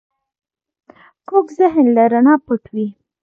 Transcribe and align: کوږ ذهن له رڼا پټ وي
کوږ 1.27 1.45
ذهن 1.59 1.85
له 1.95 2.03
رڼا 2.11 2.35
پټ 2.45 2.63
وي 2.73 2.87